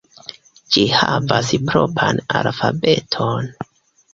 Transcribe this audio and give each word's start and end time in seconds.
Ĝi 0.75 0.85
havas 0.99 1.51
propran 1.71 2.25
alfabeton. 2.41 3.55